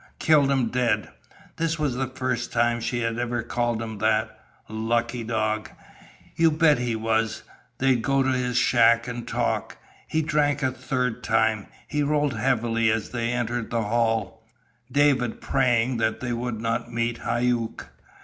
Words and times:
Killed 0.17 0.49
him 0.49 0.69
dead. 0.69 1.09
This 1.57 1.77
was 1.77 1.93
the 1.93 2.07
first 2.07 2.51
time 2.51 2.79
she 2.81 3.01
had 3.01 3.19
ever 3.19 3.43
called 3.43 3.79
him 3.83 3.99
that. 3.99 4.43
Lucky 4.67 5.23
dog? 5.23 5.69
You 6.35 6.49
bet 6.49 6.79
he 6.79 6.95
was. 6.95 7.43
They'd 7.77 8.01
go 8.01 8.23
to 8.23 8.31
his 8.31 8.57
shack 8.57 9.07
and 9.07 9.27
talk. 9.27 9.77
He 10.07 10.23
drank 10.23 10.63
a 10.63 10.71
third 10.71 11.23
time. 11.23 11.67
He 11.87 12.01
rolled 12.01 12.33
heavily 12.33 12.89
as 12.89 13.11
they 13.11 13.29
entered 13.29 13.69
the 13.69 13.83
hall, 13.83 14.41
David 14.91 15.39
praying 15.39 15.97
that 15.97 16.19
they 16.19 16.33
would 16.33 16.59
not 16.59 16.91
meet 16.91 17.19
Hauck. 17.19 17.89